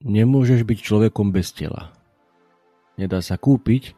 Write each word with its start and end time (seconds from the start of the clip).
Nemôžeš 0.00 0.64
byť 0.64 0.78
človekom 0.80 1.28
bez 1.28 1.52
tela. 1.52 1.92
Nedá 2.96 3.20
sa 3.20 3.36
kúpiť, 3.36 3.92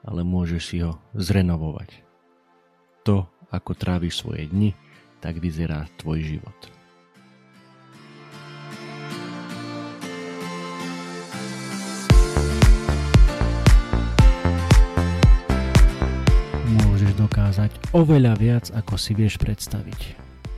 ale 0.00 0.24
môžeš 0.24 0.62
si 0.64 0.80
ho 0.80 0.96
zrenovovať. 1.12 2.00
To, 3.04 3.28
ako 3.52 3.76
tráviš 3.76 4.24
svoje 4.24 4.48
dni, 4.48 4.72
tak 5.20 5.44
vyzerá 5.44 5.84
tvoj 6.00 6.24
život. 6.24 6.58
Môžeš 16.88 17.12
dokázať 17.20 17.70
oveľa 17.92 18.32
viac, 18.40 18.64
ako 18.72 18.96
si 18.96 19.12
vieš 19.12 19.36
predstaviť. 19.36 20.23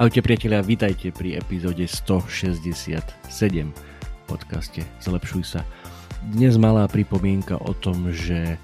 Ahojte 0.00 0.24
priatelia, 0.24 0.64
vítajte 0.64 1.12
pri 1.12 1.36
epizóde 1.36 1.84
167 1.84 3.04
podcaste 4.24 4.80
Zlepšuj 4.96 5.44
sa. 5.44 5.60
Dnes 6.24 6.56
malá 6.56 6.88
pripomienka 6.88 7.60
o 7.60 7.76
tom, 7.76 8.08
že 8.08 8.56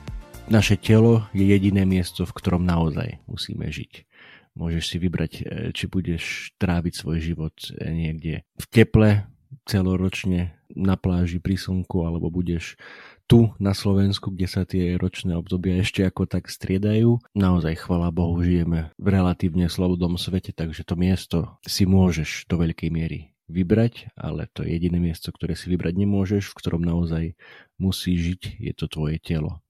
naše 0.48 0.80
telo 0.80 1.28
je 1.36 1.44
jediné 1.44 1.84
miesto, 1.84 2.24
v 2.24 2.32
ktorom 2.32 2.64
naozaj 2.64 3.20
musíme 3.28 3.68
žiť. 3.68 4.08
Môžeš 4.56 4.84
si 4.88 4.96
vybrať, 4.96 5.32
e, 5.36 5.42
či 5.76 5.84
budeš 5.92 6.56
tráviť 6.56 7.04
svoj 7.04 7.20
život 7.20 7.52
e, 7.68 7.84
niekde 7.92 8.40
v 8.56 8.66
teple, 8.72 9.28
celoročne 9.68 10.56
na 10.72 10.96
pláži 10.96 11.36
pri 11.36 11.60
slnku, 11.60 12.00
alebo 12.00 12.32
budeš 12.32 12.80
tu 13.26 13.50
na 13.58 13.74
Slovensku, 13.74 14.30
kde 14.30 14.46
sa 14.46 14.62
tie 14.62 14.94
ročné 14.94 15.34
obdobia 15.34 15.82
ešte 15.82 16.06
ako 16.06 16.30
tak 16.30 16.46
striedajú. 16.46 17.18
Naozaj, 17.34 17.86
chvala 17.86 18.14
Bohu, 18.14 18.38
žijeme 18.40 18.94
v 18.96 19.06
relatívne 19.10 19.66
slobodnom 19.66 20.14
svete, 20.14 20.54
takže 20.54 20.86
to 20.86 20.94
miesto 20.94 21.38
si 21.66 21.84
môžeš 21.84 22.46
do 22.46 22.62
veľkej 22.62 22.90
miery 22.94 23.36
vybrať, 23.46 24.10
ale 24.18 24.50
to 24.50 24.66
je 24.66 24.74
jediné 24.74 24.98
miesto, 24.98 25.30
ktoré 25.30 25.54
si 25.54 25.70
vybrať 25.70 25.94
nemôžeš, 25.94 26.50
v 26.50 26.58
ktorom 26.58 26.82
naozaj 26.82 27.38
musí 27.78 28.18
žiť, 28.18 28.58
je 28.58 28.72
to 28.74 28.90
tvoje 28.90 29.22
telo. 29.22 29.62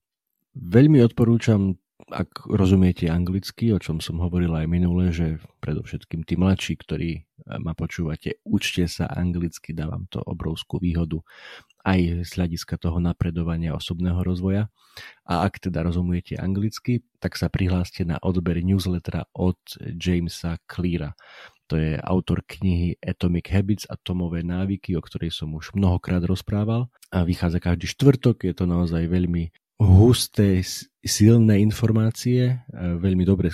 Veľmi 0.57 1.05
odporúčam 1.05 1.77
ak 2.07 2.47
rozumiete 2.47 3.09
anglicky, 3.09 3.73
o 3.73 3.81
čom 3.81 3.97
som 3.99 4.21
hovoril 4.21 4.53
aj 4.53 4.67
minule, 4.69 5.09
že 5.09 5.41
predovšetkým 5.59 6.23
tí 6.23 6.37
mladší, 6.37 6.73
ktorí 6.79 7.11
eh, 7.17 7.23
ma 7.59 7.73
počúvate, 7.73 8.39
učte 8.45 8.85
sa 8.85 9.09
anglicky, 9.09 9.73
dávam 9.73 10.05
to 10.07 10.21
obrovskú 10.21 10.77
výhodu 10.77 11.19
aj 11.87 12.27
z 12.27 12.31
hľadiska 12.35 12.75
toho 12.77 12.99
napredovania 12.99 13.71
osobného 13.71 14.19
rozvoja. 14.19 14.67
A 15.23 15.47
ak 15.47 15.63
teda 15.63 15.87
rozumiete 15.87 16.35
anglicky, 16.35 17.05
tak 17.23 17.39
sa 17.39 17.47
prihláste 17.47 18.03
na 18.03 18.19
odber 18.19 18.59
newslettera 18.59 19.29
od 19.31 19.59
Jamesa 19.95 20.59
Cleara. 20.67 21.15
To 21.67 21.75
je 21.75 21.99
autor 21.99 22.43
knihy 22.47 22.95
Atomic 23.03 23.51
Habits, 23.51 23.87
atomové 23.91 24.43
návyky, 24.43 24.95
o 24.95 25.03
ktorej 25.03 25.35
som 25.35 25.51
už 25.55 25.75
mnohokrát 25.75 26.23
rozprával. 26.23 26.87
A 27.11 27.27
vychádza 27.27 27.59
každý 27.59 27.87
štvrtok, 27.91 28.47
je 28.47 28.53
to 28.55 28.63
naozaj 28.67 29.03
veľmi 29.07 29.51
husté, 29.77 30.65
silné 31.05 31.61
informácie, 31.61 32.65
veľmi 32.73 33.23
dobre 33.23 33.53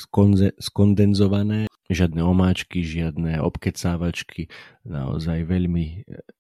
skondenzované, 0.58 1.68
žiadne 1.92 2.24
omáčky, 2.24 2.82
žiadne 2.82 3.44
obkecávačky, 3.44 4.48
naozaj 4.88 5.44
veľmi 5.44 5.86
e, 5.86 5.96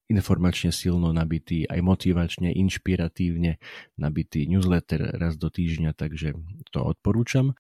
informačne 0.07 0.72
silno 0.72 1.11
nabitý, 1.11 1.67
aj 1.67 1.79
motivačne, 1.83 2.49
inšpiratívne 2.55 3.59
nabitý 3.99 4.47
newsletter 4.47 5.19
raz 5.19 5.35
do 5.35 5.51
týždňa, 5.51 5.93
takže 5.93 6.39
to 6.72 6.79
odporúčam. 6.81 7.53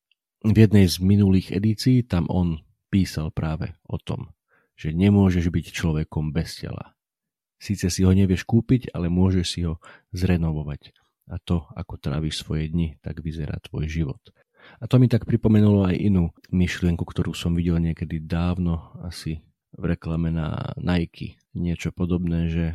V 0.43 0.57
jednej 0.57 0.87
z 0.87 0.99
minulých 1.03 1.51
edícií 1.51 2.03
tam 2.03 2.27
on 2.31 2.63
písal 2.87 3.31
práve 3.35 3.75
o 3.83 3.99
tom, 3.99 4.31
že 4.79 4.95
nemôžeš 4.95 5.51
byť 5.51 5.65
človekom 5.75 6.31
bez 6.31 6.63
tela. 6.63 6.95
Síce 7.59 7.87
si 7.87 8.03
ho 8.03 8.11
nevieš 8.11 8.43
kúpiť, 8.43 8.91
ale 8.91 9.07
môžeš 9.07 9.45
si 9.47 9.63
ho 9.63 9.79
zrenovovať 10.11 11.02
a 11.29 11.39
to, 11.39 11.63
ako 11.73 11.95
tráviš 11.99 12.43
svoje 12.43 12.67
dni, 12.71 12.99
tak 12.99 13.23
vyzerá 13.23 13.59
tvoj 13.63 13.87
život. 13.87 14.21
A 14.79 14.87
to 14.87 14.99
mi 14.99 15.11
tak 15.11 15.27
pripomenulo 15.27 15.83
aj 15.87 15.95
inú 15.99 16.31
myšlienku, 16.51 17.03
ktorú 17.03 17.35
som 17.35 17.51
videl 17.55 17.79
niekedy 17.83 18.23
dávno, 18.23 18.95
asi 19.03 19.43
v 19.75 19.83
reklame 19.95 20.31
na 20.31 20.75
Nike. 20.79 21.35
Niečo 21.51 21.91
podobné, 21.91 22.47
že 22.47 22.65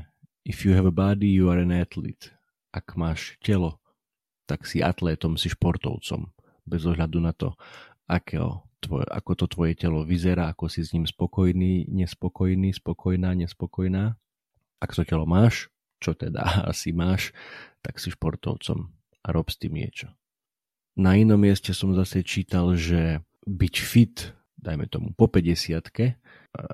if 0.44 0.64
you 0.64 0.76
have 0.76 0.88
a 0.88 0.94
body, 0.94 1.28
you 1.28 1.48
are 1.48 1.60
an 1.60 1.72
athlete. 1.72 2.34
Ak 2.74 2.96
máš 3.00 3.40
telo, 3.40 3.80
tak 4.44 4.68
si 4.68 4.84
atlétom, 4.84 5.40
si 5.40 5.48
športovcom. 5.48 6.32
Bez 6.68 6.84
ohľadu 6.84 7.18
na 7.20 7.32
to, 7.32 7.56
akého, 8.04 8.68
tvoj, 8.80 9.08
ako 9.08 9.32
to 9.34 9.46
tvoje 9.48 9.72
telo 9.76 10.04
vyzerá, 10.04 10.52
ako 10.52 10.68
si 10.68 10.84
s 10.84 10.92
ním 10.92 11.08
spokojný, 11.08 11.88
nespokojný, 11.88 12.76
spokojná, 12.76 13.32
nespokojná. 13.32 14.16
Ak 14.78 14.94
to 14.94 15.02
telo 15.02 15.24
máš, 15.26 15.72
čo 15.98 16.14
teda 16.14 16.42
asi 16.72 16.94
máš, 16.94 17.34
tak 17.82 18.02
si 18.02 18.10
športovcom 18.10 18.90
a 19.22 19.28
rob 19.30 19.46
s 19.50 19.58
tým 19.58 19.76
niečo. 19.76 20.10
Na 20.98 21.14
inom 21.14 21.38
mieste 21.38 21.70
som 21.70 21.94
zase 21.94 22.26
čítal, 22.26 22.74
že 22.74 23.22
byť 23.46 23.74
fit, 23.78 24.34
dajme 24.58 24.90
tomu 24.90 25.14
po 25.14 25.30
50 25.30 25.78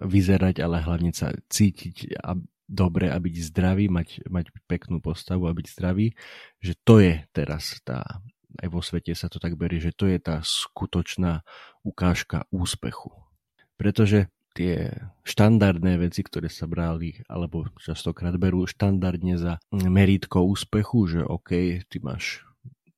vyzerať, 0.01 0.65
ale 0.65 0.81
hlavne 0.81 1.13
sa 1.13 1.37
cítiť 1.53 2.17
a 2.25 2.33
dobre 2.65 3.13
a 3.13 3.21
byť 3.21 3.35
zdravý, 3.53 3.93
mať, 3.93 4.25
mať 4.25 4.49
peknú 4.65 5.05
postavu 5.05 5.45
a 5.45 5.53
byť 5.53 5.67
zdravý, 5.69 6.17
že 6.65 6.73
to 6.81 7.05
je 7.05 7.21
teraz 7.37 7.77
tá, 7.85 8.25
aj 8.65 8.69
vo 8.73 8.81
svete 8.81 9.13
sa 9.13 9.29
to 9.29 9.37
tak 9.37 9.61
berie, 9.61 9.83
že 9.83 9.93
to 9.93 10.09
je 10.09 10.17
tá 10.17 10.41
skutočná 10.41 11.45
ukážka 11.85 12.49
úspechu. 12.49 13.13
Pretože 13.77 14.33
tie 14.55 14.95
štandardné 15.27 15.99
veci, 15.99 16.23
ktoré 16.23 16.47
sa 16.47 16.71
brali, 16.71 17.21
alebo 17.27 17.67
častokrát 17.83 18.39
berú 18.39 18.65
štandardne 18.65 19.35
za 19.37 19.59
meritko 19.75 20.47
úspechu, 20.47 21.11
že 21.11 21.21
OK, 21.27 21.83
ty 21.91 21.99
máš 21.99 22.47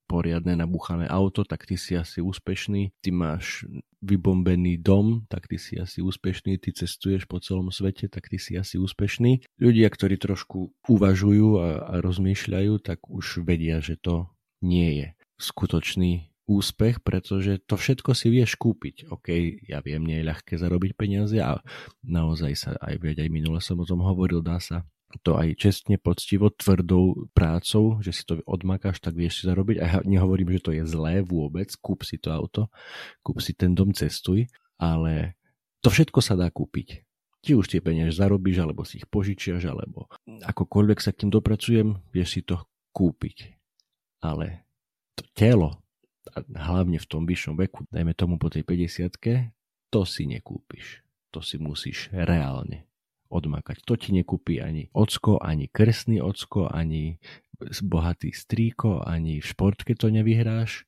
poriadne 0.06 0.55
nabuchané 0.55 1.11
auto, 1.11 1.43
tak 1.43 1.66
ty 1.66 1.75
si 1.75 1.99
asi 1.99 2.22
úspešný. 2.22 2.95
Ty 3.03 3.11
máš 3.11 3.66
vybombený 3.99 4.78
dom, 4.78 5.27
tak 5.27 5.50
ty 5.50 5.59
si 5.59 5.75
asi 5.77 5.99
úspešný. 5.99 6.62
Ty 6.62 6.78
cestuješ 6.78 7.27
po 7.27 7.43
celom 7.43 7.75
svete, 7.75 8.06
tak 8.06 8.31
ty 8.31 8.39
si 8.39 8.55
asi 8.55 8.78
úspešný. 8.78 9.43
Ľudia, 9.59 9.91
ktorí 9.91 10.15
trošku 10.16 10.71
uvažujú 10.87 11.49
a, 11.59 11.69
a 11.83 11.95
rozmýšľajú, 11.99 12.72
tak 12.81 13.03
už 13.11 13.43
vedia, 13.43 13.83
že 13.83 13.99
to 13.99 14.31
nie 14.62 15.03
je 15.03 15.06
skutočný 15.37 16.31
úspech, 16.47 17.03
pretože 17.03 17.59
to 17.67 17.75
všetko 17.75 18.15
si 18.15 18.31
vieš 18.31 18.55
kúpiť. 18.57 19.11
OK, 19.11 19.29
ja 19.67 19.83
viem, 19.83 20.07
nie 20.07 20.23
je 20.23 20.29
ľahké 20.31 20.55
zarobiť 20.57 20.95
peniaze 20.95 21.37
a 21.43 21.59
naozaj 22.07 22.53
sa 22.55 22.71
aj 22.79 23.03
veď 23.03 23.27
aj 23.27 23.31
minule 23.31 23.59
som 23.59 23.83
o 23.83 23.87
tom 23.87 24.03
hovoril, 24.07 24.41
dá 24.41 24.62
sa 24.62 24.87
to 25.23 25.39
aj 25.39 25.57
čestne, 25.57 25.97
poctivo, 25.97 26.51
tvrdou 26.51 27.31
prácou, 27.33 28.03
že 28.03 28.12
si 28.12 28.23
to 28.27 28.43
odmakáš, 28.45 29.01
tak 29.01 29.17
vieš 29.17 29.41
si 29.41 29.43
zarobiť. 29.49 29.77
A 29.81 29.84
ja 29.87 29.99
nehovorím, 30.05 30.53
že 30.57 30.65
to 30.65 30.71
je 30.75 30.83
zlé 30.84 31.23
vôbec, 31.23 31.71
kúp 31.81 32.05
si 32.05 32.21
to 32.21 32.34
auto, 32.34 32.69
kúp 33.23 33.41
si 33.41 33.57
ten 33.57 33.73
dom, 33.73 33.95
cestuj, 33.95 34.51
ale 34.77 35.39
to 35.81 35.89
všetko 35.89 36.21
sa 36.21 36.34
dá 36.37 36.51
kúpiť. 36.51 37.07
Ti 37.47 37.55
už 37.55 37.71
tie 37.71 37.81
peniaze 37.81 38.19
zarobíš, 38.19 38.59
alebo 38.59 38.83
si 38.83 38.99
ich 38.99 39.07
požičiaš, 39.07 39.71
alebo 39.71 40.11
akokoľvek 40.27 40.99
sa 40.99 41.15
k 41.15 41.25
tým 41.25 41.31
dopracujem, 41.31 42.03
vieš 42.11 42.28
si 42.37 42.41
to 42.43 42.66
kúpiť. 42.91 43.54
Ale 44.21 44.66
to 45.15 45.22
telo, 45.33 45.85
hlavne 46.34 46.99
v 46.99 47.07
tom 47.07 47.23
vyššom 47.25 47.55
veku, 47.59 47.87
dajme 47.91 48.13
tomu 48.13 48.37
po 48.37 48.51
tej 48.51 48.67
50 48.67 49.55
to 49.91 50.03
si 50.03 50.27
nekúpiš. 50.27 51.07
To 51.31 51.45
si 51.45 51.61
musíš 51.61 52.11
reálne 52.13 52.89
odmakať. 53.28 53.83
To 53.87 53.95
ti 53.99 54.15
nekúpi 54.15 54.63
ani 54.63 54.89
ocko, 54.95 55.39
ani 55.43 55.69
krsný 55.71 56.23
ocko, 56.23 56.71
ani 56.71 57.19
bohatý 57.83 58.33
strýko, 58.33 59.03
ani 59.05 59.43
v 59.43 59.47
športke 59.47 59.93
to 59.99 60.09
nevyhráš. 60.09 60.87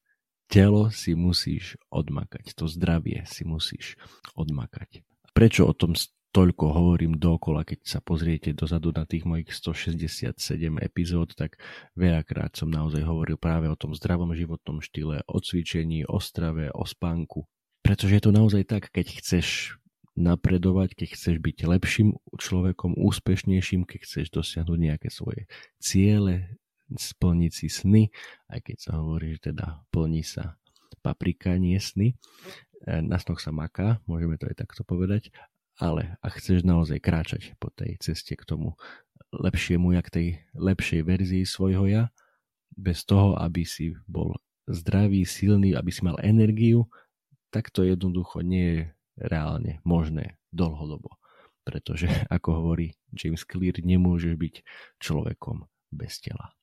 Telo 0.49 0.88
si 0.88 1.12
musíš 1.12 1.76
odmakať, 1.93 2.56
to 2.56 2.64
zdravie 2.64 3.20
si 3.29 3.44
musíš 3.44 4.00
odmakať. 4.32 5.05
Prečo 5.37 5.69
o 5.69 5.76
tom 5.76 5.93
toľko 6.32 6.64
hovorím 6.70 7.16
dokola, 7.16 7.64
keď 7.64 7.84
sa 7.88 8.00
pozriete 8.04 8.52
dozadu 8.52 8.92
na 8.92 9.08
tých 9.08 9.25
mojich 9.25 9.48
167 9.50 10.36
epizód, 10.78 11.32
tak 11.32 11.56
veľakrát 11.96 12.54
som 12.54 12.69
naozaj 12.69 13.02
hovoril 13.04 13.40
práve 13.40 13.66
o 13.66 13.76
tom 13.78 13.96
zdravom 13.96 14.36
životnom 14.36 14.84
štýle, 14.84 15.25
o 15.25 15.38
cvičení, 15.40 16.04
o 16.04 16.20
strave, 16.20 16.69
o 16.72 16.84
spánku. 16.84 17.48
Pretože 17.80 18.20
je 18.20 18.22
to 18.22 18.32
naozaj 18.34 18.62
tak, 18.69 18.92
keď 18.92 19.06
chceš 19.22 19.78
napredovať, 20.19 20.98
keď 20.98 21.08
chceš 21.14 21.36
byť 21.38 21.56
lepším 21.64 22.19
človekom, 22.34 22.98
úspešnejším, 22.98 23.86
keď 23.86 24.00
chceš 24.02 24.26
dosiahnuť 24.34 24.78
nejaké 24.78 25.08
svoje 25.14 25.46
ciele, 25.78 26.58
splniť 26.90 27.52
si 27.54 27.69
sny, 27.70 28.10
aj 28.50 28.60
keď 28.66 28.76
sa 28.82 28.92
hovorí, 28.98 29.38
že 29.38 29.54
teda 29.54 29.86
plní 29.94 30.26
sa 30.26 30.58
paprika, 31.04 31.54
nie 31.60 31.78
sny. 31.78 32.16
E, 32.82 33.04
na 33.04 33.20
snoch 33.20 33.38
sa 33.38 33.54
maká, 33.54 34.02
môžeme 34.10 34.40
to 34.40 34.50
aj 34.50 34.56
takto 34.58 34.82
povedať, 34.82 35.30
ale 35.78 36.19
ak 36.20 36.42
chceš 36.42 36.66
naozaj 36.66 36.98
kráčať 36.98 37.54
po 37.62 37.70
tej 37.70 37.96
ceste 38.02 38.34
k 38.34 38.42
tomu 38.42 38.75
lepšiemu, 39.30 39.94
jak 39.94 40.10
tej 40.10 40.42
lepšej 40.58 41.00
verzii 41.06 41.44
svojho 41.46 41.86
ja, 41.86 42.04
bez 42.75 43.06
toho, 43.06 43.38
aby 43.38 43.62
si 43.62 43.94
bol 44.10 44.34
zdravý, 44.69 45.25
silný, 45.25 45.72
aby 45.72 45.90
si 45.94 46.02
mal 46.04 46.19
energiu, 46.20 46.90
tak 47.48 47.72
to 47.72 47.86
jednoducho 47.86 48.44
nie 48.44 48.66
je 48.66 48.80
reálne 49.16 49.80
možné 49.86 50.36
dlhodobo. 50.52 51.16
Pretože, 51.64 52.08
ako 52.34 52.48
hovorí 52.64 52.98
James 53.14 53.46
Clear, 53.46 53.78
nemôžeš 53.80 54.34
byť 54.36 54.54
človekom 55.00 55.64
bez 55.94 56.20
tela. 56.20 56.57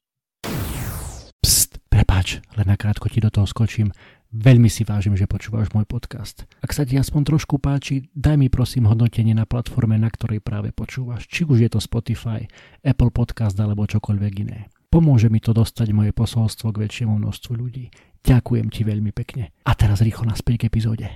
Pst, 2.25 2.41
prepáč, 2.41 2.57
len 2.57 2.65
nakrátko 2.65 3.05
ti 3.05 3.21
do 3.21 3.29
toho 3.29 3.45
skočím. 3.45 3.93
Veľmi 4.33 4.65
si 4.65 4.81
vážim, 4.81 5.13
že 5.13 5.29
počúvaš 5.29 5.69
môj 5.77 5.85
podcast. 5.85 6.49
Ak 6.59 6.73
sa 6.73 6.81
ti 6.81 6.97
aspoň 6.97 7.21
trošku 7.21 7.61
páči, 7.61 8.09
daj 8.17 8.41
mi 8.41 8.49
prosím 8.49 8.89
hodnotenie 8.89 9.37
na 9.37 9.45
platforme, 9.45 9.95
na 9.95 10.09
ktorej 10.09 10.41
práve 10.41 10.73
počúvaš. 10.73 11.29
Či 11.29 11.45
už 11.45 11.61
je 11.61 11.69
to 11.69 11.77
Spotify, 11.77 12.49
Apple 12.81 13.13
Podcast 13.13 13.53
alebo 13.61 13.85
čokoľvek 13.85 14.33
iné. 14.41 14.73
Pomôže 14.89 15.29
mi 15.29 15.37
to 15.37 15.53
dostať 15.53 15.93
moje 15.93 16.11
posolstvo 16.17 16.73
k 16.73 16.81
väčšiemu 16.89 17.13
množstvu 17.13 17.53
ľudí. 17.53 17.93
Ďakujem 18.25 18.67
ti 18.73 18.81
veľmi 18.81 19.13
pekne. 19.13 19.53
A 19.61 19.77
teraz 19.77 20.01
rýchlo 20.01 20.25
naspäť 20.25 20.65
k 20.65 20.67
epizóde. 20.73 21.07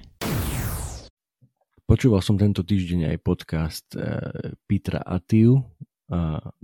Počúval 1.90 2.22
som 2.22 2.38
tento 2.38 2.62
týždeň 2.62 3.18
aj 3.18 3.18
podcast 3.26 3.88
eh, 3.98 4.54
Petra 4.70 5.02
Atiu, 5.02 5.58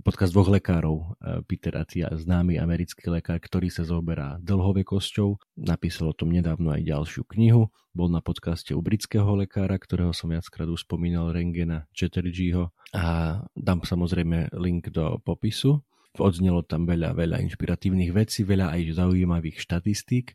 podcast 0.02 0.34
dvoch 0.34 0.50
lekárov, 0.50 1.14
Peter 1.46 1.78
Atia, 1.78 2.10
známy 2.10 2.58
americký 2.58 3.06
lekár, 3.08 3.38
ktorý 3.38 3.70
sa 3.70 3.86
zoberá 3.86 4.42
dlhovekosťou. 4.42 5.62
Napísal 5.62 6.10
o 6.10 6.18
tom 6.18 6.34
nedávno 6.34 6.74
aj 6.74 6.82
ďalšiu 6.82 7.22
knihu. 7.30 7.70
Bol 7.94 8.10
na 8.10 8.20
podcaste 8.20 8.74
u 8.74 8.82
britského 8.82 9.26
lekára, 9.38 9.78
ktorého 9.78 10.10
som 10.10 10.34
viackrát 10.34 10.66
už 10.66 10.84
spomínal, 10.84 11.30
Rengena 11.30 11.86
Chatterjeeho. 11.94 12.74
A 12.92 13.40
dám 13.54 13.86
samozrejme 13.86 14.52
link 14.58 14.90
do 14.90 15.22
popisu. 15.22 15.80
Odznelo 16.18 16.66
tam 16.66 16.88
veľa, 16.88 17.14
veľa 17.14 17.40
inšpiratívnych 17.46 18.10
vecí, 18.12 18.42
veľa 18.42 18.72
aj 18.72 18.98
zaujímavých 18.98 19.60
štatistík, 19.60 20.32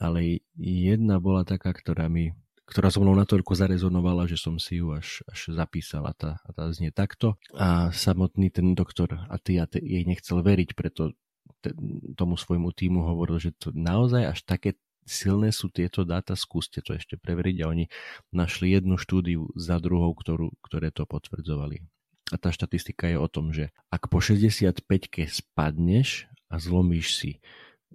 ale 0.00 0.40
jedna 0.56 1.20
bola 1.20 1.44
taká, 1.44 1.70
ktorá 1.76 2.08
mi 2.08 2.32
ktorá 2.68 2.92
so 2.92 3.00
mnou 3.00 3.16
natoľko 3.16 3.56
zarezonovala, 3.56 4.28
že 4.28 4.36
som 4.36 4.60
si 4.60 4.84
ju 4.84 4.92
až, 4.92 5.24
až 5.24 5.56
zapísala. 5.56 6.12
Tá, 6.12 6.36
a 6.44 6.50
tá 6.52 6.68
znie 6.68 6.92
takto. 6.92 7.40
A 7.56 7.88
samotný 7.96 8.52
ten 8.52 8.76
doktor 8.76 9.24
a 9.32 9.36
ty, 9.40 9.56
a 9.56 9.64
ty 9.64 9.80
jej 9.80 10.04
nechcel 10.04 10.44
veriť, 10.44 10.76
preto 10.76 11.16
te, 11.64 11.72
tomu 12.12 12.36
svojmu 12.36 12.68
týmu 12.76 13.00
hovoril, 13.08 13.40
že 13.40 13.56
to 13.56 13.72
naozaj 13.72 14.36
až 14.36 14.44
také 14.44 14.76
silné 15.08 15.50
sú 15.50 15.72
tieto 15.72 16.04
dáta, 16.04 16.36
skúste 16.36 16.84
to 16.84 16.92
ešte 16.92 17.16
preveriť 17.16 17.64
a 17.64 17.72
oni 17.72 17.88
našli 18.30 18.76
jednu 18.76 19.00
štúdiu 19.00 19.48
za 19.56 19.80
druhou, 19.80 20.12
ktorú, 20.12 20.52
ktoré 20.60 20.92
to 20.92 21.08
potvrdzovali. 21.08 21.80
A 22.28 22.36
tá 22.36 22.52
štatistika 22.52 23.08
je 23.08 23.16
o 23.16 23.24
tom, 23.24 23.56
že 23.56 23.72
ak 23.88 24.12
po 24.12 24.20
65-ke 24.20 25.24
spadneš 25.24 26.28
a 26.52 26.60
zlomíš 26.60 27.16
si 27.16 27.30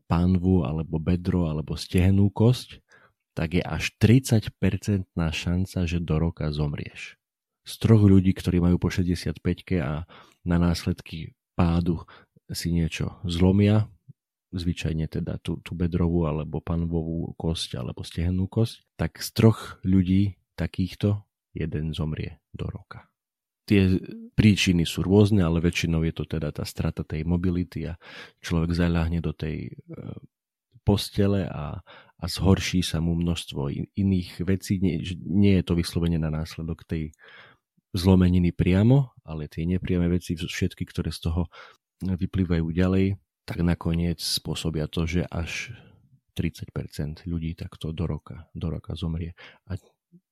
pánvu 0.10 0.66
alebo 0.66 0.98
bedro 0.98 1.46
alebo 1.48 1.78
stehnú 1.78 2.34
kosť, 2.34 2.83
tak 3.34 3.58
je 3.58 3.64
až 3.66 3.94
30% 3.98 4.54
šanca, 5.14 5.80
že 5.90 5.98
do 6.02 6.16
roka 6.22 6.50
zomrieš. 6.54 7.18
Z 7.64 7.74
troch 7.80 8.04
ľudí, 8.04 8.36
ktorí 8.36 8.60
majú 8.60 8.78
po 8.78 8.90
65 8.92 9.40
a 9.82 10.06
na 10.44 10.58
následky 10.60 11.34
pádu 11.56 12.04
si 12.52 12.76
niečo 12.76 13.18
zlomia, 13.24 13.88
zvyčajne 14.54 15.10
teda 15.10 15.42
tú, 15.42 15.58
tú 15.66 15.74
bedrovú 15.74 16.30
alebo 16.30 16.62
panvovú 16.62 17.34
kosť 17.34 17.82
alebo 17.82 18.06
stehennú 18.06 18.46
kosť, 18.46 18.86
tak 19.00 19.18
z 19.18 19.30
troch 19.34 19.82
ľudí 19.82 20.38
takýchto 20.54 21.26
jeden 21.58 21.94
zomrie 21.98 22.38
do 22.54 22.70
roka. 22.70 23.10
Tie 23.64 23.98
príčiny 24.36 24.84
sú 24.84 25.08
rôzne, 25.08 25.42
ale 25.42 25.64
väčšinou 25.64 26.04
je 26.04 26.14
to 26.14 26.28
teda 26.28 26.52
tá 26.52 26.68
strata 26.68 27.08
tej 27.08 27.24
mobility 27.24 27.88
a 27.88 27.96
človek 28.44 28.76
zaľahne 28.76 29.24
do 29.24 29.32
tej 29.32 29.72
e, 29.72 29.74
postele 30.84 31.48
a, 31.48 31.80
a 32.20 32.26
zhorší 32.28 32.84
sa 32.84 33.00
mu 33.00 33.16
množstvo 33.16 33.72
iných 33.96 34.32
vecí. 34.44 34.80
Nie, 34.84 35.00
nie 35.24 35.60
je 35.60 35.64
to 35.64 35.74
vyslovene 35.76 36.20
na 36.20 36.32
následok 36.32 36.84
tej 36.88 37.12
zlomeniny 37.94 38.52
priamo, 38.52 39.14
ale 39.24 39.48
tie 39.48 39.64
nepriame 39.64 40.10
veci, 40.10 40.36
všetky, 40.36 40.84
ktoré 40.90 41.14
z 41.14 41.30
toho 41.30 41.48
vyplývajú 42.04 42.66
ďalej, 42.74 43.16
tak 43.46 43.62
nakoniec 43.62 44.20
spôsobia 44.20 44.90
to, 44.90 45.06
že 45.06 45.24
až 45.30 45.72
30% 46.34 47.30
ľudí 47.30 47.54
takto 47.54 47.94
do 47.94 48.10
roka, 48.10 48.50
do 48.58 48.74
roka 48.74 48.98
zomrie. 48.98 49.38
A 49.70 49.78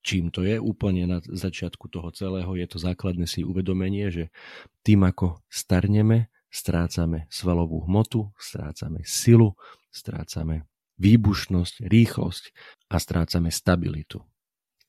čím 0.01 0.33
to 0.33 0.42
je? 0.42 0.57
Úplne 0.57 1.06
na 1.06 1.18
začiatku 1.21 1.88
toho 1.88 2.09
celého 2.12 2.50
je 2.57 2.68
to 2.68 2.77
základné 2.81 3.30
si 3.30 3.45
uvedomenie, 3.45 4.09
že 4.09 4.33
tým 4.81 5.06
ako 5.06 5.45
starneme, 5.47 6.33
strácame 6.50 7.30
svalovú 7.30 7.86
hmotu, 7.86 8.33
strácame 8.42 9.06
silu, 9.06 9.54
strácame 9.91 10.65
výbušnosť, 11.01 11.85
rýchlosť 11.85 12.43
a 12.89 12.97
strácame 13.01 13.49
stabilitu. 13.49 14.21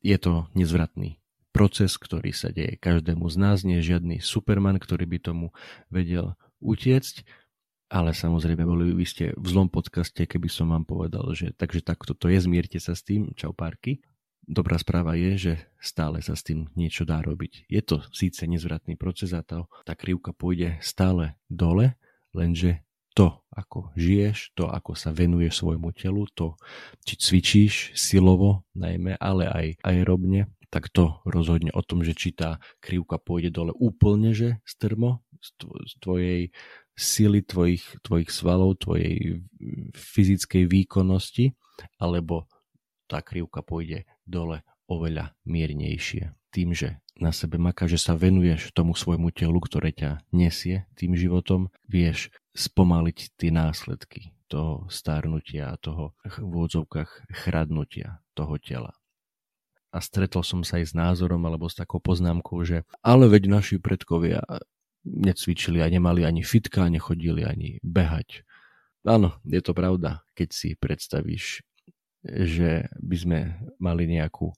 Je 0.02 0.16
to 0.18 0.50
nezvratný 0.52 1.22
proces, 1.54 1.94
ktorý 2.00 2.32
sa 2.32 2.50
deje 2.50 2.80
každému 2.80 3.28
z 3.28 3.36
nás, 3.36 3.62
nie 3.62 3.84
žiadny 3.84 4.18
superman, 4.24 4.80
ktorý 4.80 5.04
by 5.06 5.18
tomu 5.20 5.46
vedel 5.92 6.34
utiecť, 6.64 7.22
ale 7.92 8.16
samozrejme 8.16 8.64
boli 8.64 8.96
by 8.96 9.04
ste 9.04 9.36
v 9.36 9.46
zlom 9.46 9.68
podcaste, 9.68 10.24
keby 10.24 10.48
som 10.48 10.72
vám 10.72 10.88
povedal, 10.88 11.28
že 11.36 11.52
takže 11.52 11.84
takto 11.84 12.16
to 12.16 12.32
je, 12.32 12.40
zmierte 12.40 12.80
sa 12.80 12.96
s 12.96 13.04
tým, 13.04 13.36
čau 13.36 13.52
párky. 13.52 14.00
Dobrá 14.42 14.74
správa 14.80 15.14
je, 15.14 15.38
že 15.38 15.52
stále 15.78 16.18
sa 16.18 16.34
s 16.34 16.42
tým 16.42 16.66
niečo 16.74 17.06
dá 17.06 17.22
robiť. 17.22 17.68
Je 17.70 17.78
to 17.84 18.02
síce 18.10 18.42
nezvratný 18.42 18.98
proces 18.98 19.36
a 19.36 19.44
tá, 19.44 19.68
tá 19.86 19.94
krivka 19.94 20.34
pôjde 20.34 20.80
stále 20.82 21.38
dole, 21.46 21.94
lenže 22.34 22.82
to, 23.12 23.44
ako 23.52 23.92
žiješ, 23.94 24.56
to, 24.56 24.68
ako 24.68 24.96
sa 24.96 25.12
venuješ 25.12 25.60
svojmu 25.60 25.92
telu, 25.92 26.24
to, 26.32 26.56
či 27.04 27.14
cvičíš 27.20 27.74
silovo 27.92 28.64
najmä, 28.72 29.20
ale 29.20 29.48
aj 29.48 29.66
aerobne, 29.84 30.48
tak 30.72 30.88
to 30.88 31.20
rozhodne 31.28 31.68
o 31.76 31.84
tom, 31.84 32.00
že 32.00 32.16
či 32.16 32.32
tá 32.32 32.56
krivka 32.80 33.20
pôjde 33.20 33.52
dole 33.52 33.76
úplne, 33.76 34.32
že 34.32 34.64
strmo 34.64 35.20
z 35.44 35.92
tvojej 36.00 36.42
sily, 36.96 37.44
tvojich, 37.44 37.84
tvojich 38.00 38.30
svalov, 38.32 38.80
tvojej 38.80 39.44
fyzickej 39.92 40.64
výkonnosti, 40.70 41.52
alebo 42.00 42.48
tá 43.04 43.20
krivka 43.20 43.60
pôjde 43.60 44.08
dole 44.24 44.64
oveľa 44.88 45.36
miernejšie. 45.44 46.32
Tým, 46.52 46.72
že 46.72 47.00
na 47.16 47.32
sebe 47.32 47.60
maká, 47.60 47.84
že 47.88 48.00
sa 48.00 48.16
venuješ 48.16 48.72
tomu 48.72 48.96
svojmu 48.96 49.32
telu, 49.32 49.60
ktoré 49.60 49.92
ťa 49.92 50.24
nesie 50.32 50.88
tým 50.96 51.16
životom, 51.16 51.68
vieš 51.84 52.32
spomaliť 52.52 53.18
tie 53.36 53.50
následky 53.50 54.36
toho 54.48 54.84
stárnutia 54.92 55.72
a 55.72 55.80
toho 55.80 56.12
v 56.28 56.36
úvodzovkách 56.44 57.32
chradnutia 57.32 58.20
toho 58.36 58.60
tela. 58.60 58.92
A 59.92 60.00
stretol 60.00 60.44
som 60.44 60.64
sa 60.64 60.80
aj 60.80 60.92
s 60.92 60.94
názorom 60.96 61.40
alebo 61.44 61.68
s 61.68 61.76
takou 61.76 62.00
poznámkou, 62.00 62.64
že 62.64 62.84
ale 63.04 63.28
veď 63.28 63.48
naši 63.48 63.76
predkovia 63.76 64.40
necvičili 65.04 65.80
a 65.84 65.88
nemali 65.88 66.24
ani 66.24 66.40
fitka, 66.44 66.88
nechodili 66.88 67.44
ani 67.44 67.80
behať. 67.84 68.44
Áno, 69.02 69.36
je 69.44 69.60
to 69.60 69.74
pravda, 69.74 70.22
keď 70.38 70.48
si 70.54 70.68
predstavíš, 70.78 71.66
že 72.22 72.86
by 73.02 73.16
sme 73.18 73.38
mali 73.82 74.06
nejakú 74.06 74.54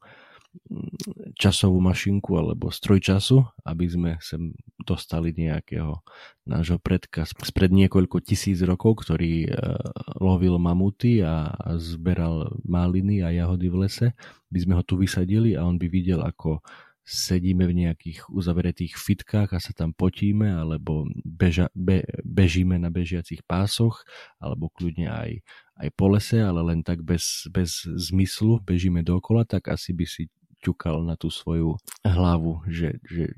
časovú 1.34 1.82
mašinku 1.82 2.30
alebo 2.38 2.70
stroj 2.70 3.02
času, 3.02 3.42
aby 3.66 3.86
sme 3.90 4.10
sem 4.22 4.54
dostali 4.80 5.34
nejakého 5.34 6.00
nášho 6.46 6.78
predka 6.78 7.26
spred 7.26 7.74
niekoľko 7.74 8.22
tisíc 8.22 8.62
rokov, 8.62 9.04
ktorý 9.06 9.48
uh, 9.48 9.78
lovil 10.22 10.56
mamuty 10.62 11.20
a 11.24 11.50
zberal 11.76 12.54
maliny 12.62 13.20
a 13.20 13.34
jahody 13.34 13.66
v 13.68 13.76
lese, 13.86 14.06
by 14.48 14.58
sme 14.62 14.74
ho 14.78 14.82
tu 14.86 14.94
vysadili 14.94 15.58
a 15.58 15.66
on 15.66 15.76
by 15.76 15.90
videl, 15.90 16.22
ako 16.22 16.62
sedíme 17.04 17.68
v 17.68 17.84
nejakých 17.84 18.32
uzavretých 18.32 18.96
fitkách 18.96 19.52
a 19.52 19.60
sa 19.60 19.76
tam 19.76 19.92
potíme, 19.92 20.48
alebo 20.48 21.04
beža, 21.20 21.68
be, 21.76 22.00
bežíme 22.24 22.80
na 22.80 22.88
bežiacich 22.88 23.44
pásoch, 23.44 24.08
alebo 24.40 24.72
kľudne 24.72 25.12
aj, 25.12 25.44
aj 25.84 25.88
po 25.92 26.08
lese, 26.08 26.40
ale 26.40 26.64
len 26.64 26.80
tak 26.80 27.04
bez, 27.04 27.44
bez 27.52 27.84
zmyslu 27.84 28.64
bežíme 28.64 29.04
dokola, 29.04 29.44
tak 29.44 29.68
asi 29.68 29.92
by 29.92 30.08
si 30.08 30.32
ťukal 30.64 31.04
na 31.04 31.20
tú 31.20 31.28
svoju 31.28 31.76
hlavu, 32.00 32.64
že, 32.64 32.96
že 33.04 33.36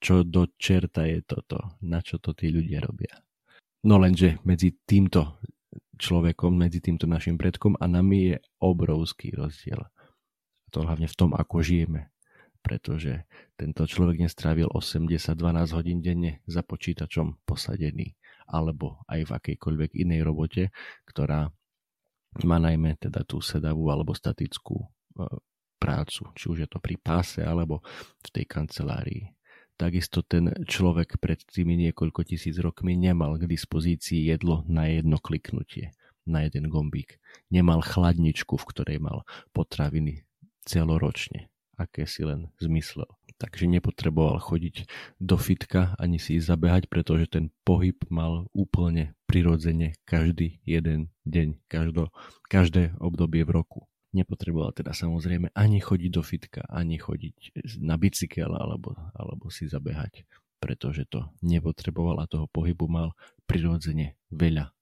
čo 0.00 0.24
do 0.24 0.48
čerta 0.56 1.04
je 1.04 1.20
toto, 1.20 1.76
na 1.84 2.00
čo 2.00 2.16
to 2.16 2.32
tí 2.32 2.48
ľudia 2.48 2.80
robia. 2.80 3.20
No 3.84 4.00
lenže 4.00 4.40
medzi 4.48 4.72
týmto 4.72 5.38
človekom, 5.98 6.54
medzi 6.54 6.78
týmto 6.78 7.04
našim 7.10 7.34
predkom 7.34 7.74
a 7.76 7.84
nami 7.90 8.34
je 8.34 8.36
obrovský 8.62 9.34
rozdiel. 9.34 9.82
A 9.82 10.66
to 10.70 10.86
hlavne 10.86 11.10
v 11.10 11.18
tom, 11.18 11.30
ako 11.34 11.60
žijeme. 11.60 12.10
pretože 12.58 13.24
tento 13.54 13.86
človek 13.86 14.18
nestrávil 14.18 14.68
80-12 14.68 15.72
hodín 15.72 15.98
denne 16.04 16.42
za 16.44 16.60
počítačom 16.60 17.40
posadený 17.46 18.18
alebo 18.50 19.00
aj 19.08 19.24
v 19.24 19.30
akejkoľvek 19.30 19.90
inej 19.96 20.20
robote, 20.26 20.64
ktorá 21.06 21.48
má 22.44 22.58
najmä 22.60 22.98
teda 23.00 23.24
tú 23.24 23.40
sedavú 23.40 23.88
alebo 23.88 24.12
statickú 24.12 24.84
e, 24.84 24.86
prácu, 25.78 26.26
či 26.34 26.44
už 26.50 26.66
je 26.66 26.68
to 26.68 26.82
pri 26.82 26.98
páse 26.98 27.40
alebo 27.40 27.80
v 28.20 28.28
tej 28.34 28.44
kancelárii. 28.44 29.32
Takisto 29.78 30.26
ten 30.26 30.50
človek 30.66 31.22
pred 31.22 31.38
tými 31.46 31.78
niekoľko 31.78 32.26
tisíc 32.26 32.58
rokmi 32.58 32.98
nemal 32.98 33.38
k 33.38 33.46
dispozícii 33.46 34.26
jedlo 34.26 34.66
na 34.66 34.90
jedno 34.90 35.22
kliknutie, 35.22 35.94
na 36.26 36.42
jeden 36.42 36.66
gombík. 36.66 37.22
Nemal 37.54 37.86
chladničku, 37.86 38.58
v 38.58 38.68
ktorej 38.74 38.98
mal 38.98 39.22
potraviny 39.54 40.26
celoročne, 40.66 41.46
aké 41.78 42.10
si 42.10 42.26
len 42.26 42.50
zmyslel. 42.58 43.06
Takže 43.38 43.70
nepotreboval 43.70 44.42
chodiť 44.42 44.90
do 45.22 45.38
fitka 45.38 45.94
ani 46.02 46.18
si 46.18 46.42
ísť 46.42 46.58
zabehať, 46.58 46.82
pretože 46.90 47.30
ten 47.30 47.54
pohyb 47.62 47.94
mal 48.10 48.50
úplne 48.50 49.14
prirodzene 49.30 49.94
každý 50.02 50.58
jeden 50.66 51.14
deň, 51.22 51.54
každé 52.50 52.98
obdobie 52.98 53.46
v 53.46 53.54
roku. 53.54 53.86
Nepotreboval 54.18 54.74
teda 54.74 54.90
samozrejme 54.90 55.54
ani 55.54 55.78
chodiť 55.78 56.10
do 56.10 56.22
fitka, 56.26 56.66
ani 56.66 56.98
chodiť 56.98 57.54
na 57.78 57.94
bicykel 57.94 58.50
alebo, 58.50 58.98
alebo 59.14 59.46
si 59.46 59.70
zabehať, 59.70 60.26
pretože 60.58 61.06
to 61.06 61.30
nepotreboval 61.38 62.18
a 62.18 62.26
toho 62.26 62.50
pohybu 62.50 62.90
mal 62.90 63.14
prirodzene 63.46 64.18
veľa. 64.34 64.74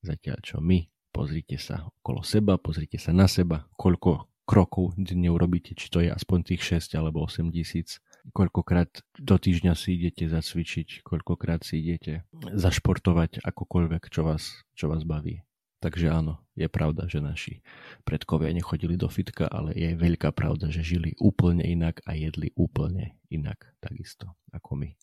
Zatiaľ 0.00 0.38
čo 0.40 0.64
my, 0.64 0.88
pozrite 1.12 1.60
sa 1.60 1.84
okolo 2.00 2.24
seba, 2.24 2.56
pozrite 2.56 2.96
sa 2.96 3.12
na 3.12 3.28
seba, 3.28 3.68
koľko 3.76 4.32
krokov 4.44 4.92
denne 4.96 5.32
urobíte, 5.32 5.72
či 5.72 5.88
to 5.88 6.04
je 6.04 6.12
aspoň 6.12 6.52
tých 6.52 6.62
6 6.88 6.96
alebo 7.00 7.24
8 7.24 7.48
tisíc. 7.52 8.00
Koľkokrát 8.32 9.04
do 9.20 9.36
týždňa 9.36 9.76
si 9.76 10.00
idete 10.00 10.28
zacvičiť, 10.28 11.04
koľkokrát 11.04 11.64
si 11.64 11.80
idete 11.80 12.24
zašportovať 12.52 13.44
akokoľvek, 13.44 14.02
čo 14.08 14.24
vás, 14.24 14.64
čo 14.72 14.88
vás 14.88 15.04
baví. 15.04 15.44
Takže 15.84 16.08
áno, 16.08 16.40
je 16.56 16.64
pravda, 16.64 17.04
že 17.04 17.20
naši 17.20 17.60
predkovia 18.08 18.48
nechodili 18.56 18.96
do 18.96 19.04
fitka, 19.12 19.44
ale 19.44 19.76
je 19.76 19.92
veľká 19.92 20.32
pravda, 20.32 20.72
že 20.72 20.80
žili 20.80 21.12
úplne 21.20 21.60
inak 21.60 22.00
a 22.08 22.16
jedli 22.16 22.56
úplne 22.56 23.20
inak, 23.28 23.76
takisto 23.84 24.32
ako 24.48 24.80
my. 24.80 24.96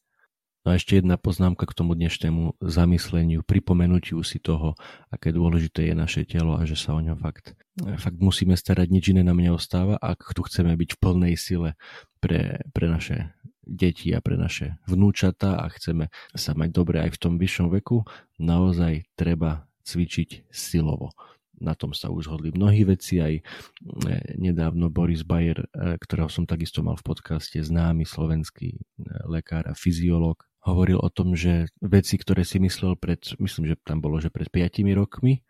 No 0.66 0.74
a 0.74 0.78
ešte 0.82 0.98
jedna 0.98 1.22
poznámka 1.22 1.70
k 1.70 1.78
tomu 1.78 1.94
dnešnému 1.94 2.66
zamysleniu, 2.66 3.46
pripomenutiu 3.46 4.26
si 4.26 4.42
toho, 4.42 4.74
aké 5.14 5.30
dôležité 5.30 5.94
je 5.94 5.96
naše 5.98 6.22
telo 6.26 6.58
a 6.58 6.66
že 6.66 6.74
sa 6.74 6.98
o 6.98 7.02
ňo 7.02 7.14
fakt, 7.14 7.54
fakt 8.02 8.18
musíme 8.18 8.58
starať, 8.58 8.90
nič 8.90 9.14
iné 9.14 9.22
nám 9.22 9.38
neostáva, 9.38 10.02
ak 10.02 10.34
tu 10.34 10.42
chceme 10.46 10.74
byť 10.74 10.98
v 10.98 11.02
plnej 11.02 11.34
sile 11.38 11.78
pre, 12.18 12.62
pre 12.74 12.90
naše 12.90 13.38
deti 13.62 14.14
a 14.18 14.22
pre 14.22 14.34
naše 14.34 14.82
vnúčata 14.90 15.62
a 15.62 15.70
chceme 15.70 16.10
sa 16.34 16.58
mať 16.58 16.70
dobre 16.74 17.06
aj 17.06 17.14
v 17.14 17.22
tom 17.22 17.34
vyššom 17.38 17.70
veku, 17.70 18.02
naozaj 18.42 19.06
treba 19.14 19.70
cvičiť 19.84 20.50
silovo. 20.50 21.12
Na 21.62 21.78
tom 21.78 21.94
sa 21.94 22.10
už 22.10 22.26
hodli 22.26 22.50
mnohí 22.50 22.82
veci, 22.90 23.22
aj 23.22 23.34
e, 23.38 23.44
nedávno 24.34 24.90
Boris 24.90 25.22
Bayer, 25.22 25.62
e, 25.62 25.94
ktorého 26.02 26.26
som 26.26 26.50
takisto 26.50 26.82
mal 26.82 26.98
v 26.98 27.06
podcaste, 27.06 27.62
známy 27.62 28.02
slovenský 28.02 28.74
e, 28.74 28.80
lekár 29.30 29.70
a 29.70 29.78
fyziológ, 29.78 30.42
hovoril 30.66 30.98
o 30.98 31.10
tom, 31.14 31.38
že 31.38 31.70
veci, 31.78 32.18
ktoré 32.18 32.42
si 32.42 32.58
myslel 32.58 32.98
pred, 32.98 33.22
myslím, 33.38 33.70
že 33.70 33.76
tam 33.86 34.02
bolo, 34.02 34.18
že 34.18 34.34
pred 34.34 34.50
5 34.50 34.82
rokmi, 34.98 35.46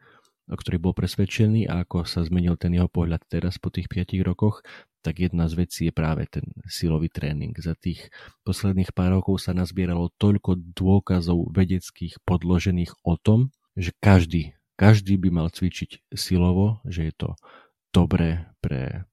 o 0.51 0.55
ktorých 0.59 0.83
bol 0.83 0.91
presvedčený 0.91 1.71
a 1.71 1.88
ako 1.88 2.03
sa 2.03 2.27
zmenil 2.27 2.59
ten 2.59 2.75
jeho 2.75 2.91
pohľad 2.91 3.23
teraz 3.31 3.55
po 3.55 3.71
tých 3.71 3.88
5 3.88 4.19
rokoch, 4.27 4.59
tak 5.01 5.17
jedna 5.23 5.50
z 5.50 5.53
vecí 5.57 5.81
je 5.89 5.93
práve 5.95 6.27
ten 6.29 6.45
silový 6.67 7.09
tréning. 7.09 7.55
Za 7.57 7.73
tých 7.73 8.11
posledných 8.45 8.93
pár 8.93 9.15
rokov 9.15 9.41
sa 9.41 9.55
nazbieralo 9.55 10.13
toľko 10.19 10.59
dôkazov 10.75 11.50
vedeckých 11.55 12.21
podložených 12.27 12.93
o 13.01 13.15
tom, 13.17 13.50
že 13.75 13.92
každý, 14.00 14.56
každý 14.75 15.16
by 15.16 15.30
mal 15.30 15.48
cvičiť 15.48 16.12
silovo, 16.16 16.84
že 16.88 17.10
je 17.10 17.13
to 17.16 17.30
dobré 17.92 18.48
pre, 18.63 19.04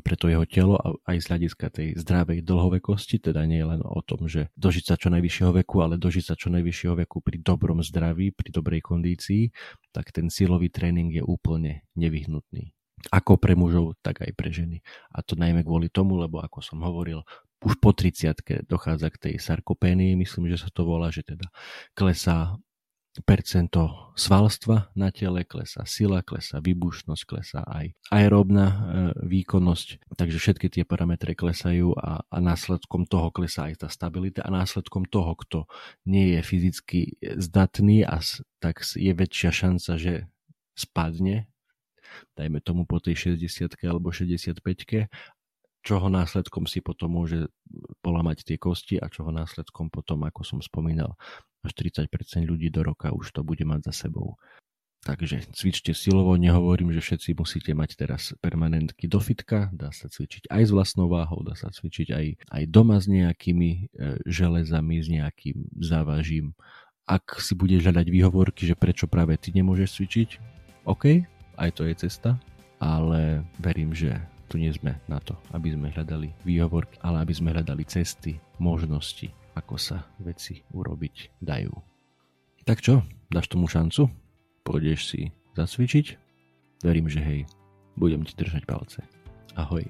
pre 0.00 0.14
to 0.16 0.26
jeho 0.32 0.48
telo 0.48 0.80
a 0.80 0.96
aj 1.12 1.16
z 1.20 1.26
hľadiska 1.28 1.66
tej 1.68 1.88
zdravej 2.00 2.40
dlhovekosti, 2.42 3.20
teda 3.20 3.44
nie 3.44 3.60
len 3.60 3.84
o 3.84 4.00
tom, 4.00 4.26
že 4.26 4.48
dožiť 4.56 4.84
sa 4.88 4.94
čo 4.96 5.12
najvyššieho 5.12 5.52
veku, 5.62 5.84
ale 5.84 6.00
dožiť 6.00 6.24
sa 6.32 6.34
čo 6.34 6.48
najvyššieho 6.48 6.96
veku 7.04 7.20
pri 7.20 7.44
dobrom 7.44 7.84
zdraví, 7.84 8.32
pri 8.32 8.48
dobrej 8.48 8.80
kondícii, 8.80 9.52
tak 9.92 10.10
ten 10.10 10.32
silový 10.32 10.72
tréning 10.72 11.12
je 11.12 11.22
úplne 11.22 11.84
nevyhnutný. 11.94 12.72
Ako 13.12 13.36
pre 13.36 13.58
mužov, 13.58 13.98
tak 14.00 14.22
aj 14.24 14.32
pre 14.32 14.48
ženy. 14.54 14.80
A 15.12 15.20
to 15.26 15.34
najmä 15.34 15.66
kvôli 15.66 15.90
tomu, 15.90 16.16
lebo 16.16 16.38
ako 16.40 16.62
som 16.62 16.78
hovoril, 16.80 17.26
už 17.62 17.78
po 17.78 17.94
30 17.94 18.66
dochádza 18.66 19.10
k 19.14 19.20
tej 19.28 19.34
sarkopénii, 19.38 20.18
myslím, 20.18 20.50
že 20.50 20.66
sa 20.66 20.68
to 20.70 20.82
volá, 20.82 21.10
že 21.14 21.22
teda 21.22 21.46
klesá 21.94 22.58
percento 23.20 24.12
svalstva 24.16 24.88
na 24.96 25.12
tele, 25.12 25.44
klesá 25.44 25.84
sila, 25.84 26.24
klesá 26.24 26.64
výbušnosť, 26.64 27.22
klesá 27.28 27.60
aj 27.68 27.92
aeróbna 28.08 28.64
e, 28.64 28.76
výkonnosť, 29.28 30.16
takže 30.16 30.40
všetky 30.40 30.72
tie 30.72 30.84
parametre 30.88 31.36
klesajú 31.36 31.92
a, 31.92 32.24
a 32.24 32.36
následkom 32.40 33.04
toho 33.04 33.28
klesá 33.28 33.68
aj 33.68 33.84
tá 33.84 33.88
stabilita 33.92 34.40
a 34.40 34.48
následkom 34.48 35.04
toho, 35.04 35.36
kto 35.36 35.58
nie 36.08 36.32
je 36.32 36.40
fyzicky 36.40 37.00
zdatný 37.36 38.08
a 38.08 38.16
tak 38.64 38.80
je 38.80 39.12
väčšia 39.12 39.50
šanca, 39.52 40.00
že 40.00 40.32
spadne, 40.72 41.52
dajme 42.36 42.64
tomu 42.64 42.88
po 42.88 43.00
tej 43.00 43.36
60 43.36 43.76
alebo 43.84 44.08
65 44.08 44.60
čoho 45.82 46.06
následkom 46.08 46.64
si 46.70 46.78
potom 46.78 47.18
môže 47.18 47.50
polamať 48.00 48.46
tie 48.46 48.56
kosti 48.56 48.96
a 49.02 49.10
čoho 49.10 49.34
následkom 49.34 49.90
potom, 49.90 50.22
ako 50.22 50.46
som 50.46 50.58
spomínal, 50.62 51.18
až 51.62 51.74
30% 51.78 52.08
ľudí 52.46 52.70
do 52.70 52.86
roka 52.86 53.10
už 53.10 53.34
to 53.34 53.42
bude 53.42 53.62
mať 53.62 53.90
za 53.90 54.06
sebou. 54.06 54.38
Takže 55.02 55.50
cvičte 55.50 55.90
silovo, 55.98 56.38
nehovorím, 56.38 56.94
že 56.94 57.02
všetci 57.02 57.34
musíte 57.34 57.74
mať 57.74 57.98
teraz 57.98 58.38
permanentky 58.38 59.10
do 59.10 59.18
fitka, 59.18 59.66
dá 59.74 59.90
sa 59.90 60.06
cvičiť 60.06 60.46
aj 60.46 60.62
s 60.62 60.70
vlastnou 60.70 61.10
váhou, 61.10 61.42
dá 61.42 61.58
sa 61.58 61.74
cvičiť 61.74 62.08
aj, 62.14 62.26
aj 62.46 62.62
doma 62.70 63.02
s 63.02 63.10
nejakými 63.10 63.70
e, 63.74 63.80
železami, 64.30 65.02
s 65.02 65.10
nejakým 65.10 65.74
závažím. 65.82 66.54
Ak 67.02 67.42
si 67.42 67.58
budeš 67.58 67.90
hľadať 67.90 68.06
výhovorky, 68.14 68.62
že 68.62 68.78
prečo 68.78 69.10
práve 69.10 69.34
ty 69.42 69.50
nemôžeš 69.50 69.90
cvičiť, 69.98 70.28
OK, 70.86 71.26
aj 71.58 71.70
to 71.74 71.82
je 71.82 71.94
cesta, 71.98 72.38
ale 72.78 73.42
verím, 73.58 73.90
že 73.90 74.22
tu 74.52 74.60
nie 74.60 74.68
sme 74.68 75.00
na 75.08 75.16
to, 75.16 75.32
aby 75.56 75.72
sme 75.72 75.88
hľadali 75.88 76.28
výhovorky, 76.44 77.00
ale 77.00 77.24
aby 77.24 77.32
sme 77.32 77.56
hľadali 77.56 77.88
cesty, 77.88 78.36
možnosti, 78.60 79.32
ako 79.56 79.80
sa 79.80 80.04
veci 80.20 80.60
urobiť 80.76 81.40
dajú. 81.40 81.72
Tak 82.68 82.84
čo, 82.84 83.00
dáš 83.32 83.48
tomu 83.48 83.64
šancu? 83.64 84.12
Pôjdeš 84.60 85.08
si 85.08 85.32
zacvičiť? 85.56 86.20
Verím, 86.84 87.08
že 87.08 87.24
hej, 87.24 87.40
budem 87.96 88.28
ti 88.28 88.36
držať 88.36 88.68
palce. 88.68 89.00
Ahoj. 89.56 89.88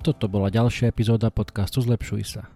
Toto 0.00 0.24
bola 0.24 0.48
ďalšia 0.48 0.88
epizóda 0.88 1.28
podcastu 1.28 1.84
Zlepšuj 1.84 2.24
sa. 2.24 2.55